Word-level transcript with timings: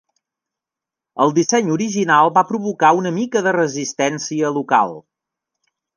El 1.25 1.33
disseny 1.35 1.69
original 1.75 2.31
va 2.37 2.43
provocar 2.53 2.91
una 3.03 3.11
mica 3.19 3.45
de 3.49 3.55
resistència 3.59 4.55
local. 4.57 4.99